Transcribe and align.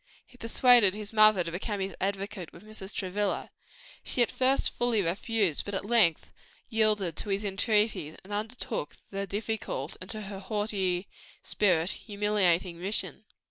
He 0.25 0.35
persuaded 0.35 0.95
his 0.95 1.13
mother 1.13 1.43
to 1.43 1.51
become 1.51 1.79
his 1.79 1.95
advocate 2.01 2.51
with 2.51 2.63
Mrs. 2.65 2.91
Travilla. 2.91 3.51
She 4.03 4.23
at 4.23 4.31
first 4.31 4.75
flatly 4.75 5.03
refused, 5.03 5.63
but 5.63 5.75
at 5.75 5.85
length 5.85 6.31
yielded 6.69 7.15
to 7.17 7.29
his 7.29 7.45
entreaties, 7.45 8.17
and 8.23 8.33
undertook 8.33 8.97
the 9.11 9.27
difficult, 9.27 9.97
and 10.01 10.09
to 10.09 10.21
her 10.21 10.39
haughty 10.39 11.07
spirit, 11.43 11.91
humiliating 11.91 12.81
mission. 12.81 13.25